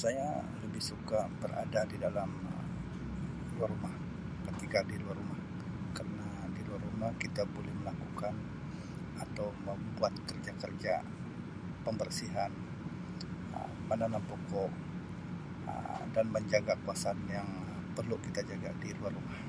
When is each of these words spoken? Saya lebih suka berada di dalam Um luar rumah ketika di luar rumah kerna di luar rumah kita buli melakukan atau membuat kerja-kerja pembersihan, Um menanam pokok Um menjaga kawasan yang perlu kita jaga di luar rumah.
Saya 0.00 0.30
lebih 0.62 0.82
suka 0.90 1.20
berada 1.40 1.82
di 1.86 1.94
dalam 2.04 2.30
Um 2.50 2.68
luar 3.56 3.70
rumah 3.74 3.94
ketika 4.50 4.78
di 4.90 4.96
luar 5.02 5.16
rumah 5.22 5.38
kerna 5.96 6.30
di 6.58 6.62
luar 6.66 6.80
rumah 6.88 7.10
kita 7.22 7.42
buli 7.54 7.70
melakukan 7.80 8.34
atau 9.24 9.46
membuat 9.66 10.12
kerja-kerja 10.28 10.94
pembersihan, 11.86 12.52
Um 13.56 13.72
menanam 13.88 14.22
pokok 14.30 14.70
Um 16.16 16.26
menjaga 16.34 16.74
kawasan 16.82 17.18
yang 17.34 17.46
perlu 17.96 18.16
kita 18.26 18.40
jaga 18.50 18.70
di 18.82 18.88
luar 18.98 19.12
rumah. 19.18 19.40